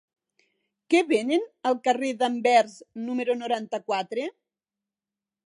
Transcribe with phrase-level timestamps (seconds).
[0.93, 2.79] Què venen al carrer d'Anvers
[3.11, 4.27] número noranta-quatre?